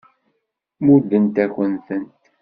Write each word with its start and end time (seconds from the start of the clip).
Muddent-akent-tent. 0.83 2.13